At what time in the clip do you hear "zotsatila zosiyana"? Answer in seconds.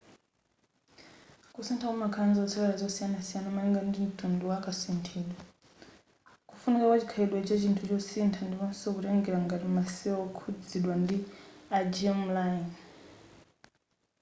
2.39-3.49